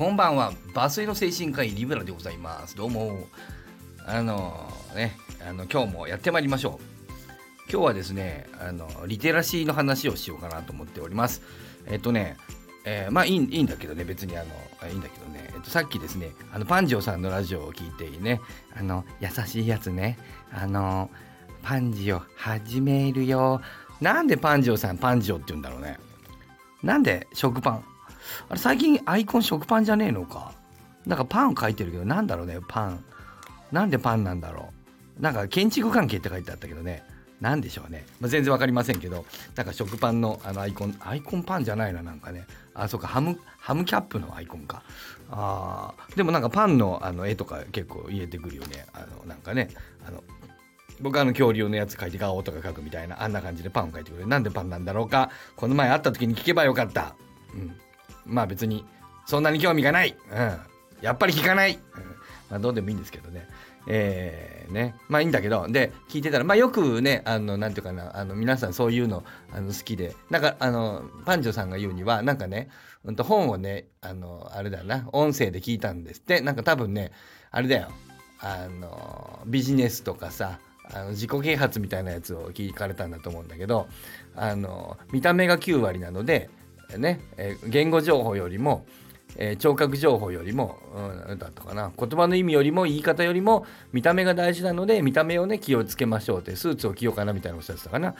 [0.00, 0.54] こんばんは。
[0.72, 2.74] 抜粋の精神科医リベラでございます。
[2.74, 3.26] どうも。
[4.06, 5.14] あのね
[5.46, 7.70] あの今日もやってまいりましょう。
[7.70, 11.42] 今日はですねあのリテラシーの話をしようかなと思っております。
[11.86, 12.38] えっとね
[12.86, 14.44] えー、まあいいいいんだけどね別にあ
[14.82, 18.40] のいいんだけどね、えっと、さっきですねあのパンジオさんのラジオを聞いてね。
[18.74, 20.18] あの優しいやつね。
[20.50, 21.10] あの
[21.62, 23.60] パンジオ始めるよ。
[24.00, 25.98] なんでパンジオさんパンジオって言うんだろうね。
[26.82, 27.89] なんで食パン？
[28.48, 30.52] あれ最近アイコン食パンじゃねえのか？
[31.06, 33.04] なんかパン書いてるけどなんだろうねパン。
[33.72, 34.70] なんでパンなんだろ
[35.18, 35.22] う？
[35.22, 37.04] なんか建築関係って書いてあったけどね。
[37.40, 39.24] 何でしょうね、まあ、全然わかりませんけど
[39.56, 42.46] なんか食パンのあのアイコンアイコンパンじゃないななんかね。
[42.74, 44.82] あそうかハムハムキャップのアイコンか。
[45.30, 48.84] あでもなんかパンのあの絵とか結構入れてくるよね。
[48.92, 49.70] あのなんかね。
[50.06, 50.22] あの
[51.00, 54.28] 僕あの恐竜のやつ書いて顔とか書くみたいなあんな感じでパンを書いてくれる。
[54.28, 55.30] なんでパンなんだろうか。
[55.56, 57.14] この前会った時に聞けばよかった。
[57.54, 57.74] うん。
[58.30, 58.84] まあ別に
[59.26, 60.58] そんなに興味がない、うん、
[61.02, 61.80] やっぱり聞かない、うん。
[62.50, 63.46] まあ、どうでもいいんですけどね。
[63.86, 64.94] えー、ね。
[65.08, 65.66] まあいいんだけど。
[65.68, 70.14] で聞いてたらまあよくねあのなんていうかなあの皆さんそういうのあの好きで。
[70.30, 72.68] なんかあのパンジョさんが言うにはなんかね、
[73.04, 76.40] うん、と本をねあのあれだな音声で聞いたんですって。
[76.40, 77.12] なんか多分ね
[77.50, 77.88] あれだよ。
[78.40, 80.58] あのビジネスとかさ
[80.92, 83.86] あの自己啓発みたいなやつを聞かれたんだと思うんだけど
[84.34, 86.50] あの見た目が9割なので
[86.98, 88.86] ね、えー、言語情報よりも、
[89.36, 90.78] えー、聴覚情報よりも、
[91.28, 91.92] うん、だったかな。
[91.96, 98.14] 言葉の意味よりも言い方よりも見た目が大事なので見た目をね気をつけましょうってスーツを着ようかなみたいなおっしゃってたかな。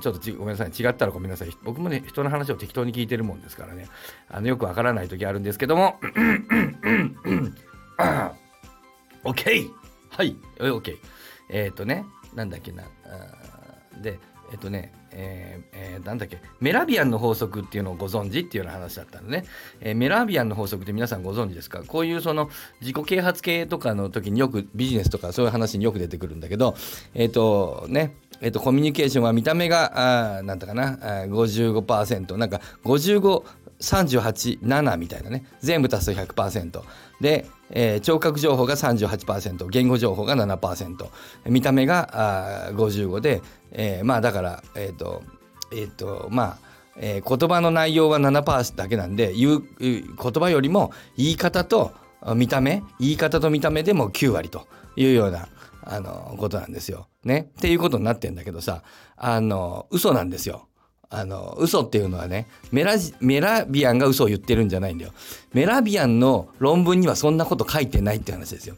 [0.00, 0.68] ちょっとごめんなさい。
[0.70, 1.50] 違ったらごめんなさい。
[1.62, 3.88] 僕もね人の話を適当に聞いてるもんですからね。
[4.28, 6.00] あのよくわからない時あるんですけども。
[9.24, 9.70] OK!
[10.10, 10.36] はい。
[10.58, 10.96] OK
[11.50, 12.84] えっ、ー、とねなんだっけな。
[14.00, 14.18] で
[14.52, 19.44] えっとね、えーえー、なんだっけメラビアンの法則っていうのをご存知っていうような話だったのね、
[19.80, 21.82] えー、メラビアンの法則って皆さんご存知ですか？
[21.86, 26.74] こういうその自己啓発系とかの時によくビジネスとかそういう話によく出てくるんだけど
[27.14, 33.42] えっ、ー、とねえっ、とコミュニケーションは見た目があなんだかなあ55%なんか55
[33.80, 35.44] 387みたいなね。
[35.60, 36.82] 全部足すと100%
[37.20, 41.08] で、えー、聴覚情報が38%言語情報が7%
[41.46, 45.22] 見た目があ55で、えー、まあだからえっ、ー、と
[45.74, 46.58] えっ、とまあ
[46.96, 51.92] えー、言葉の内容は7%だけなんで言う言葉よりも言い方と
[52.36, 55.48] 見た目言い方と見た目でも9割というような
[55.86, 57.08] あのことなんですよ。
[57.24, 57.50] ね。
[57.58, 58.82] っていうことになってんだけどさ
[59.16, 60.66] あの嘘なんですよ。
[61.10, 65.12] あの嘘っていうのはねメラメラビアンが嘘を言ってるんじゃないんだよ
[65.52, 68.74] メラビアンの論文にはそんなこと書いてないって話ですよ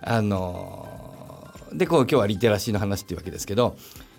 [0.00, 0.88] あの
[1.72, 3.76] でこう今日はリテラシーの話っていうわけですけど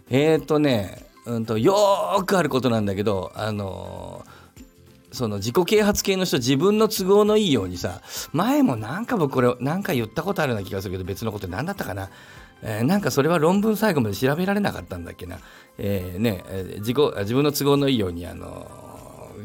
[0.10, 4.26] えっ、ー、とね、うんと、よーくあることなんだけどあの
[5.18, 8.02] その自己啓発系の人自分の都合のいいようにさ
[8.32, 12.10] 前もなんか僕これなんか言ったことあるような気がするけど別のこと何だったかな？
[12.62, 15.40] えー、なんかそれは論文最後まで調べられなかったんだっけな、
[15.78, 16.44] えー、ね、
[16.80, 18.70] 自己自分の都合のいいようにあの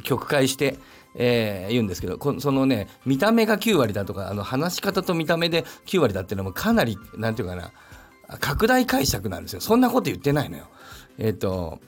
[0.03, 0.79] 曲解して、
[1.15, 7.73] えー、言うんですけどこそのね見た目が9割だとかあの話し方と見た目で9割だっていうのもかなりなんていうかな
[8.41, 9.61] 拡大解釈なんですよ。
[9.61, 10.65] そんなこと言ってないのよ。
[11.19, 11.81] えっ、ー、と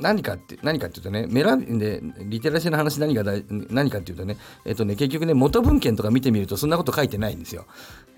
[0.00, 3.22] 何かって何かっていうとねメラでリテラシーの話何が
[3.70, 7.66] 何かっていうとねえっとね結局ね元文献とか見てみるとそんなこと書いてないんですよ。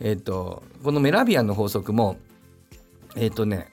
[0.00, 2.16] えっとこのメラビアンの法則も
[3.16, 3.68] えっとね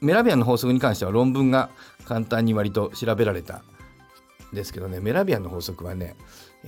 [0.00, 1.70] メラビアンの法則に関しては論文が
[2.04, 3.62] 簡単に割と調べられた
[4.52, 6.16] んですけどねメラビアンの法則はね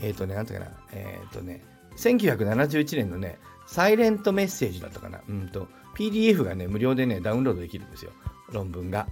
[0.01, 1.63] えっとねなんてかなえっとね
[1.97, 8.13] 1971年のねサイレントメッセージだったかなうんと PDF がね無料でねダウンロードできるんですよ
[8.51, 9.07] 論文が。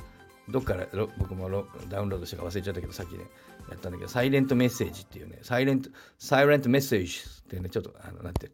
[0.50, 0.86] どっから
[1.18, 1.48] 僕も
[1.88, 3.24] ダウンロードしたか忘れちゃったけど、さっきね、
[3.70, 8.50] やったんだけど、サイレントメッセージっていうね、サイレント、サイレントメッセージってね、ちょっと、あの、なって、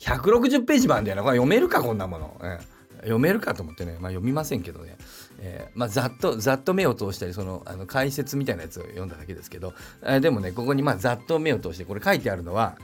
[0.00, 1.22] 160ページもあるんだよな。
[1.22, 2.40] これ読めるか、こんなもの。
[2.42, 2.58] え
[3.02, 4.96] 読めるかと思ってね、まあ、読みませんけどね、
[5.38, 9.72] えー、まあ、ざっとざっと目を通したりそのあの解説みたいなやつを読んだだけですけど、
[10.02, 12.76] えー、でもねここにまあざっと目を通してこれ書いてあるのは、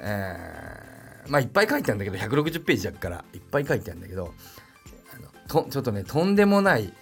[0.00, 4.32] えー、まあいっぱい書いてあるんだけど160ページだからいっぱい書いてあるんだけど
[5.14, 6.92] あのとちょっとねとんでもない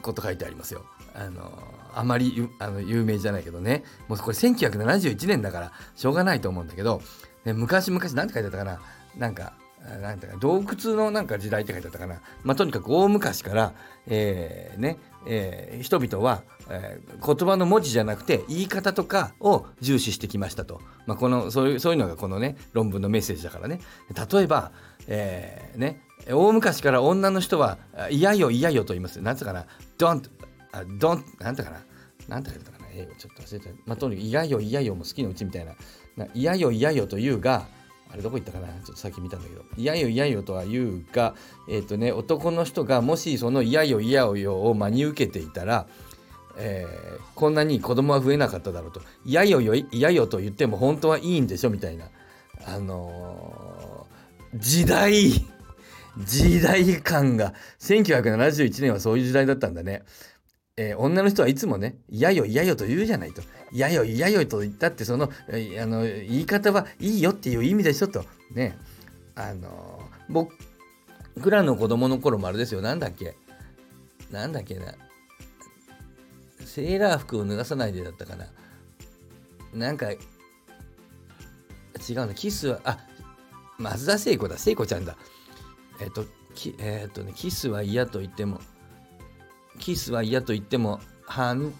[0.00, 0.84] こと書いてありますよ。
[1.14, 1.62] あの
[1.94, 3.84] あまりあの有名じゃないけどね。
[4.08, 7.02] もうこれ1971年だからしょうがないと思うんだけど、
[7.44, 8.80] ね、昔々何て書いてあったかな？
[9.16, 9.54] なんか
[10.02, 13.72] なんてか洞窟のなんか時代って書いてあったかな、まあ、とにかく大昔から、
[14.06, 23.80] えー、ねえー、人々は、えー、言葉の文字じゃなくて言い方とかを重視してきましたと、まあ、このそういうそういうのがこのね論文のメッセージだからね。
[24.32, 24.72] 例えば、
[25.06, 27.78] えー、ね大昔から女の人は
[28.10, 29.20] 嫌よ嫌よと言います。
[29.20, 29.66] なんつうかな、
[30.04, 30.28] don't,
[30.98, 31.80] don't, なんてかな、
[32.28, 35.74] なんて言ったかな、英語ちょっと忘れて、まあ、とにかく嫌よ嫌よも好きのうちみたいな、
[36.34, 37.66] 嫌よ嫌よと言うが
[38.12, 38.66] あれどこ行ったかな？
[38.66, 39.62] ちょっとさっき見たんだけど。
[39.76, 41.36] 嫌よ嫌よとは言うが
[41.68, 45.86] えっ、ー、とね男の人がもしその嫌よ嫌よを真に受けていたら
[46.56, 49.00] えー、こんなに子供は増えなかっただろうと。
[49.24, 51.70] 嫌よよ嫌よと言っても本当はいいんでしょ？
[51.70, 52.06] みたいな。
[52.66, 55.30] あのー、時代
[56.18, 60.02] 時代感が1971年はそういう時代だったんだね。
[60.76, 68.24] えー、女の人はいつもね「嫌よ嫌よ」と言うじゃないと「嫌よ嫌よ」と言ったってその,、えー、あの言い方はいいよっていう意味でしょと。
[68.54, 68.78] ね。
[69.34, 70.50] あの、僕
[71.50, 72.82] らの子供の頃もあれですよ。
[72.82, 73.36] なんだっけ。
[74.30, 74.94] なんだっけな。
[76.64, 78.46] セーラー服を脱がさないでだったかな。
[79.72, 80.18] なんか違う
[82.26, 82.98] のキスはあ
[83.78, 84.58] 松田聖子だ。
[84.58, 85.16] 聖子ちゃんだ。
[86.00, 86.24] えっと
[86.54, 88.60] きえっとねキスは嫌と言っても
[89.78, 91.72] キスは嫌と言ってもはん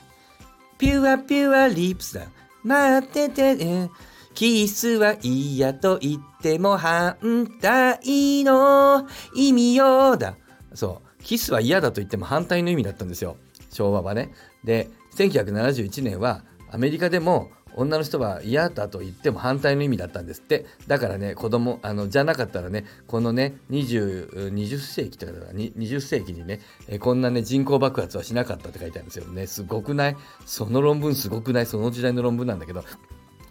[0.80, 2.26] ピュアピュアリップスだ。
[2.64, 3.90] 待っててね。
[4.32, 7.18] キスは嫌と言っても反
[7.60, 10.36] 対の意味よだ。
[10.72, 11.22] そう。
[11.22, 13.36] キスは嫌だと言っても反対の意味だったんですよ。
[13.70, 14.30] 昭和はね。
[14.64, 20.66] で1971年はアメリカでも女の人は嫌だと言っても反対の意味だったんですって。
[20.86, 26.60] だからね子供あのじゃなかったらねこのね 20, 20世紀とか20世紀にね
[26.98, 29.46] こんなね人口爆発はしなかったって書いてあるんですよね。
[29.46, 30.16] すごくない？
[30.46, 31.66] その論文すごくない？
[31.66, 32.84] その時代の論文なんだけど。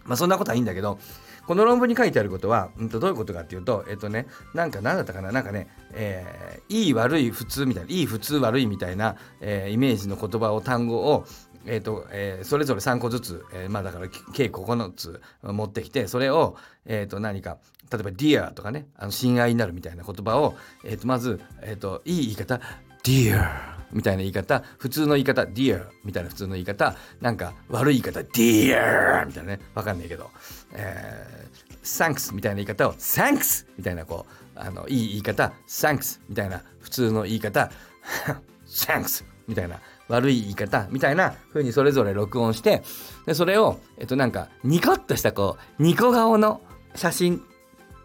[0.04, 0.98] まあそんなことはいいんだけど
[1.46, 5.30] この論文に書いてあることは、うん、とどういうことかっていうとえっとねなんか何だったかな？
[5.30, 11.26] なんかね、えー、いい悪い普通みたいないい普通悪いみたいな、えー、イメージの言葉を単語を
[11.66, 17.58] えーとえー、それぞれ3個ずつ、えー、まあだから計9つ持ってきてそれを、えー、と何か
[17.92, 20.54] 例えば「dear」とかねあの親愛になるみたいな言葉を、
[20.84, 22.60] えー、とまず、えー、といい言い方
[23.04, 23.48] 「dear」
[23.92, 30.30] みたいな言い方普通の言い方「dear」みたいな普通の言い方なんか悪い言い方「dear」みたいなねわかんないけど
[30.72, 37.70] 「えー、thanks」みたいな言い方を「thanks」みたいなこうあのいい言い方「thanks」みたいな普通の言い方
[38.66, 39.80] 「thanks」みたいな
[40.10, 42.82] 悪い言い方みたいな風にそれぞれ録音して
[43.26, 46.60] でそれをえっとなんかニコッとしたこうニコ顔の
[46.94, 47.42] 写真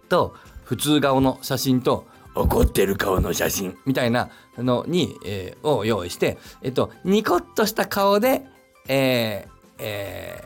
[0.08, 8.44] と普通顔の写真と怒ってる顔の写真みたいなのに、えー、を用意してえっとニコッとした顔で
[8.88, 9.50] えー、
[9.80, 10.44] え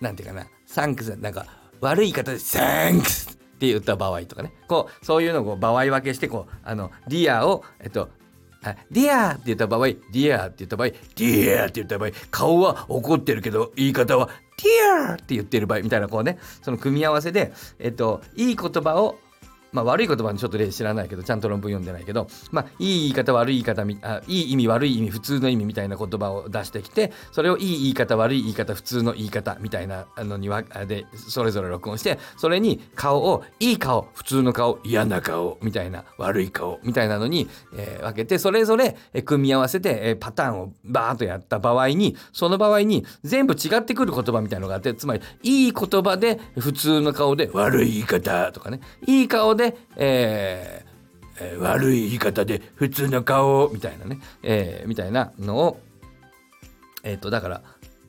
[0.00, 1.46] ー、なんていうかな thanks なんか
[1.80, 4.52] 悪い言い方で thanks って言った場合とかね。
[4.68, 8.08] こうそういうのを場合分けしてこうあの dear を、えっと、
[8.90, 14.28] dear って言った場合、 dear って言った場合、 dear って言った場合、顔は怒ってるけど、言い方は、
[14.62, 19.18] dear って言ってる場合みたいな、こうね、その組み合わせで、えっと、いい言葉を
[19.72, 55.80] まあ、悪い言葉にちょっと例知らないけどちゃんと論文読んでないけど、まあ、いい言い方悪い言い方あいい意味悪い意味普通の意味みたいな言葉を出してきてそれをいい言い方悪い言い方普通の言い方みたいなのにはでそれぞれ録音してそれに顔をいい顔普通の顔嫌な顔みたいな悪い顔みたいなのに、えー、分けてそれぞれ組み合わせて、えー、パターンをバーンとやった場合にその場合に全部違ってくる言葉みたいのがあってつまりいい言葉で普通の顔で悪い言い方とかねいい顔でで、えー、悪い言い方で普通の顔みたいなね、えー、みたいなのを、
[57.04, 57.62] えっ、ー、と、だから、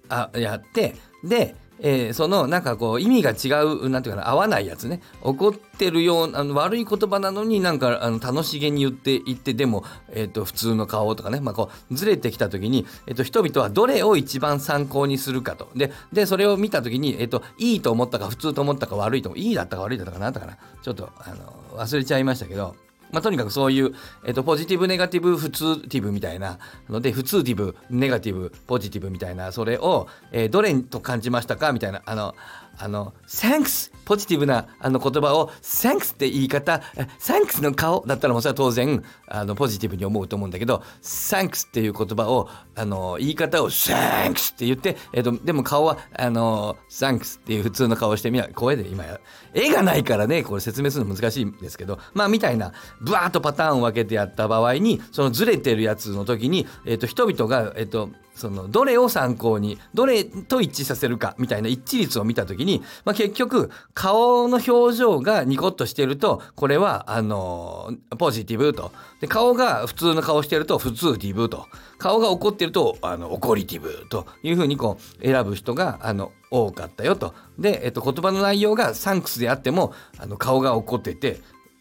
[0.09, 5.01] あ、やって、で、えー、そのなんかこう意味が違うなんていうかな合わないやつね。
[5.21, 15.67] 怒ってるようなあの悪い言葉なのになんかあの楽しげに言っていってでも、えーと、普通の顔とかね、まあ、こうずれてきた時に、えーと、人々はどれを一番参考にするかと。
[15.75, 20.57] ででそれを見た時に、えーと、いいと思ったか普通と思ったか悪いといいだったか悪いだったかなだったかな。
[20.81, 22.82] ちょっとあの忘れちゃいましたけど。
[23.13, 23.93] まあ、とにかくそういう、
[24.25, 26.57] えっと、ポジティブネガティブ普通ティブみたいな
[26.89, 32.35] ので普通ティブネガティブポジティブみたいなそれを、えー、どれと感じましたかみたいなあの
[32.77, 36.81] あの、thanks ポジティブなあの言葉を thanks って言い方
[37.19, 49.05] thanks の顔だったらもうそれは当然あのポジティブに思うと思うんだけど thanks っていう言葉をあの言い方を thanks って言って、えっと、でも顔はあの thanks っていう普通の顔をしてみな声で今
[49.53, 51.99] 絵がないからねこれ説明するの難しいんですけど。
[52.13, 68.91] まあみたいなブワーッとパターンを分けてやった場合にそのずれてるやつの時に、えっと、人々が、えっと、そのどれを参考にどれと一致させるかみたいな一致率を見た時に、まあ、結局顔の表情がニコッとしてるとこれはあのポジティブと。
[69.21, 71.67] で顔が普通の顔してると普通ティブと。
[71.97, 74.25] 顔が怒ってるとあの怒りティブと。
[74.41, 77.33] いうふうにこう選ぶ人があの多かったよと。
[77.57, 81.39] で、えっと、言葉の内容がサンクスであってもあの顔が怒ってて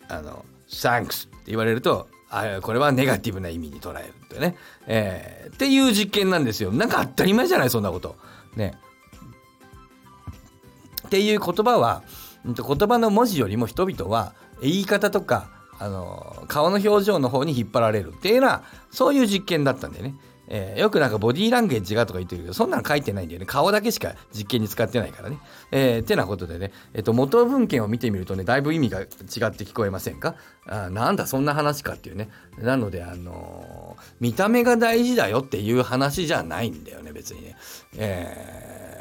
[0.08, 6.72] あのサンクスって言われるとあこれはネガティブな意味に捉えるってね、えー、っていう実験なんですよ。
[6.72, 8.16] なんか当たり前じゃないそんなこと。
[8.56, 8.74] ね。
[11.06, 12.02] っていう言葉は
[12.44, 12.54] 言
[12.88, 20.14] 葉の文字よりも人々は言い方とかあの顔の表情の方に引っ張られるっていうのはそういう実験だったんだよね。
[20.48, 23.46] えー、よくなんかボディーランゲージがとか言ってるけど、そんなの書いてないんだよね。
[23.46, 25.38] 顔だけしか実験に使ってないからね。
[25.70, 30.34] えー、てなことでね、えっ、と、元文献を見てみるとね、だいぶ意味が違って聞こえませんか？
[30.66, 32.28] あなんだ、そんな話かっていうね。
[32.58, 37.56] なので、あのー、見た目が大事だよっていう話じゃないんだよね、別にね。
[37.96, 38.91] えー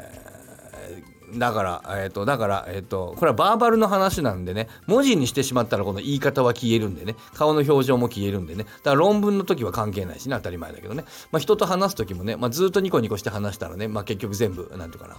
[1.34, 15.16] だから、えっ、ー、と、だから、えっ、ー、と、これはバーバルの話なんでね、文字にしてしまったらこの言い方は消えるんでね、顔の表情も消えるんでね、だから論文の時は関係ないしね、当たり前だけどね、まあ人と話す時もね、まあずっとニコニコして話したらね、まあ結局全部、なんていうかな、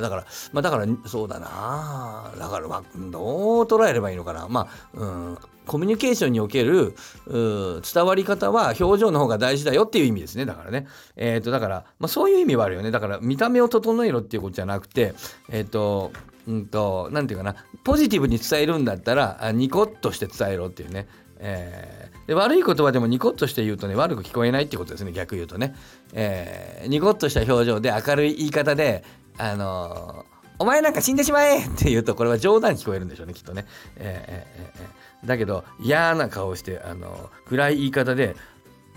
[0.00, 4.48] だから、まあだから、そうだなだから、まあ、どう捉えればいいのかな。
[4.48, 6.94] まあ、うん、コミュニケーションにおける
[7.26, 10.46] 伝わり方は表情の方が大事だよっていう意味ですね。
[10.46, 10.86] だからね。
[11.16, 12.90] えっ、ー、と、だから、まあそういう意味はあるよね。
[12.90, 15.14] だから、見た目を整えろっていうことじゃなくて、
[15.50, 16.12] えっ、ー、と、
[16.46, 21.08] うんと、なんていうかな、ポジティブに伝えるんだったら、ニコッとして伝えろっていうね。
[21.46, 25.74] えー、で悪い言葉でもニコッとして言うとね悪く聞こえないってことですね逆言うとね、
[26.14, 29.04] えー、ニコッとした表情で明るい言い方で
[29.38, 34.82] あのー、お前なんか死んでしまえって言うとこれは冗談聞こえるんでしょうねきっとね、えー
[35.22, 38.36] えー、だけど嫌な顔してあの暗い言い方で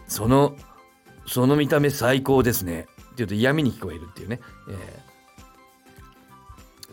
[0.07, 0.55] その
[1.25, 2.81] その見た目最高ですね。
[2.81, 4.39] って言うと嫌味に聞こえるっていうね、
[4.69, 5.06] えー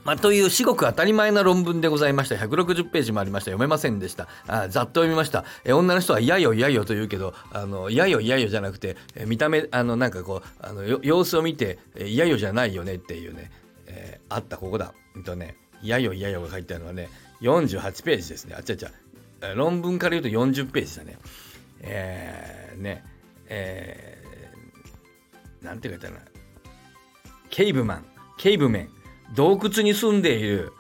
[0.04, 2.34] まあ、という至極当たり前な論文でございました。
[2.34, 3.50] 160ページもありました。
[3.50, 4.28] 読めませんでした。
[4.46, 5.44] あざっと読みました。
[5.64, 13.50] え女の人は嫌よ嫌よと言うけど、あの嫌よ嫌よじゃなくて、え見た目、あのなんかこう、あの様子を見て、え嫌よじゃないよねっていうね、
[13.86, 14.92] えー、あった、ここだ。
[15.16, 17.08] えっとね、嫌よ嫌よが書いてあるのはね、
[17.40, 18.54] 48ページですね。
[18.56, 18.90] あっちゃっちゃ。
[19.54, 21.18] 論文から言うと40ページだね。
[21.80, 23.04] えー、ね、
[23.48, 26.22] えー、なんて書いてあるな。
[27.48, 28.06] ケイブマン、
[28.36, 29.03] ケイブメン。
[29.34, 30.72] 洞窟に住んでいる、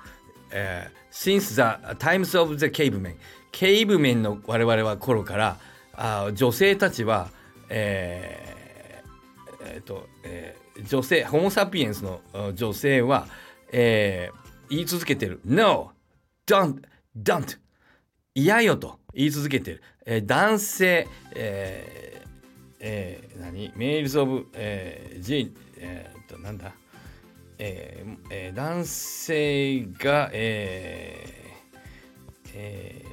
[0.50, 3.16] えー、Since the times of the cavemen
[3.52, 5.58] ケイブメンの我々は頃から
[5.94, 7.30] あ女性たちは、
[7.68, 12.20] えーえーとえー、女性ホモ・サピエンスの
[12.54, 13.28] 女性は、
[13.72, 15.92] えー、言い続けてる No!
[16.46, 16.82] Don't!
[17.16, 17.58] Don't!
[18.34, 22.24] 嫌よと言い続けてる、えー、男性、えー
[22.80, 23.72] えー、何？
[23.76, 26.74] メールズ・オブ、えー、J、えー、となんだ？
[27.58, 31.44] えー、男性が、えー
[32.54, 33.04] え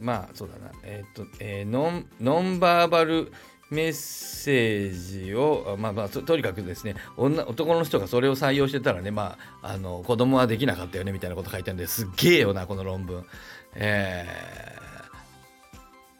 [0.00, 3.32] ー、まあそうだな、えっ、ー、と、えー、ノンノンバーバル
[3.70, 13.24] メッセージを、まあまあと、にかくですね女、男の人がそれを採用してたらね、まあ、あの子供はできなかったよねみたいなこと書いてあるんですっげえよな、この論文。
[13.74, 14.91] えー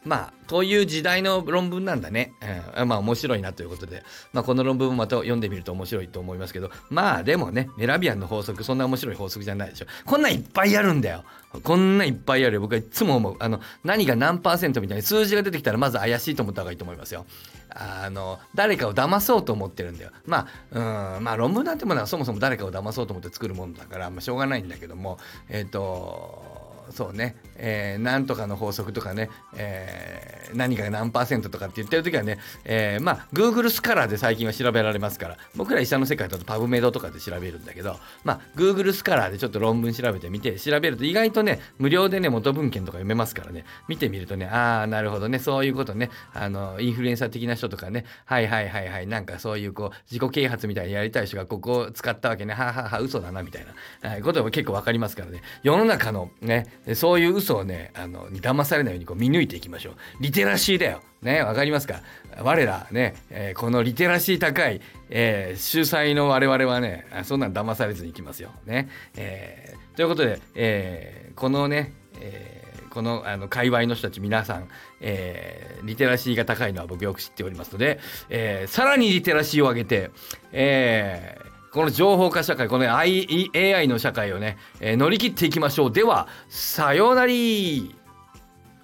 [0.05, 2.33] まあ、という時代の論文なんだね。
[2.77, 9.85] うん、まあ、面白いなということで、まあ、この論文もまた読んでみると面白いと思いますけど、まあ、でもね、メラビアンの法則、そんな面白い法則じゃないでしょ。
[10.05, 11.23] こんないっぱいあるんだよ。
[11.61, 12.61] こんないっぱいあるよ。
[12.61, 13.35] 僕はいつも思う。
[13.39, 17.25] あの、何が何パーセントみたいな数字が出てきたら、まず怪しいと思った方がいいと思いますよ。
[17.69, 20.11] あの、誰かを騙そうと思ってるんだよ。
[20.25, 25.19] まあ、うん、まあ、論文なんてものはそもそも誰かを騙そうと思って作るものだから、まあ、しょうがないんだけども、
[25.49, 26.52] えっ、ー、と、
[26.91, 43.65] そうね、えー、なんとかの法則とかね、えー、何かが何パーセントとかって言ってる時はね、えー、まあ Google スカラーで最近は調べられますから僕ら医者の世界だとパブメドとかで調べるんだけどまあ Google スカラーでちょっと論文調べてみて調べると意外とね無料でね元文献とか読めますからね。
[43.87, 45.39] 見てみるとねああなるほどね。
[45.39, 46.09] そういうことね。
[46.33, 48.05] あのインフルエンサー的な人とかね。
[48.25, 49.07] はいはいはいはい。
[49.07, 52.53] なんかそういうこう自己啓発みたいにやりたい人がここを使ったわけね。
[52.53, 53.65] ははは嘘だなみたい
[54.01, 55.41] な、ことも結構わかりますからね。
[55.63, 59.93] 世の中のねそういう嘘をねあの騙されないようにこう見抜いていきましょう。
[60.19, 61.01] リテラシーだよ。
[61.21, 62.01] ねわかりますか？
[62.41, 68.51] 我らね、えー、このリテラシー高い、えー、秀才の我々はねそんなん騙されずにいきますよ。
[68.65, 72.63] ね、えー、ということで、えー、このね、えー
[72.93, 74.67] このあの界隈の人たち皆さん、
[75.01, 77.99] えー、リテラシーが高いのは僕よく知っておりますので、
[78.29, 80.11] えー、さらにリテラシーを上げて、
[80.51, 85.91] えー、この情報化社会、この AI の社会をね、えー、乗り切っていきましょう。
[85.91, 87.95] では、さようなり。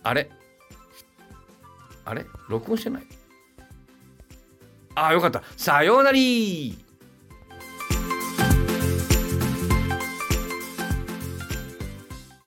[0.02, 0.28] あれ？
[2.04, 2.26] あれ？
[2.48, 3.04] 録音してない？
[4.96, 5.44] ああ、よかった。
[5.56, 6.84] さようなり。